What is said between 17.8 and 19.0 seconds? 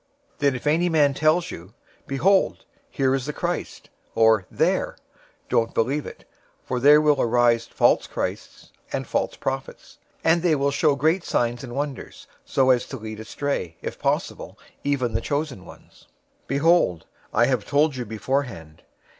you beforehand.